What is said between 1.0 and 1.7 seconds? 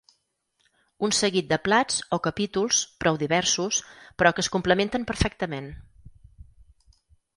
Un seguit de